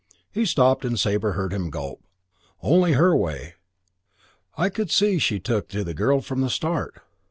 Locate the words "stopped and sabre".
0.45-1.33